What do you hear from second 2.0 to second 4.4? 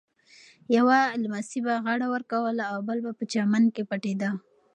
ورکوله او بل به په چمن کې پټېده.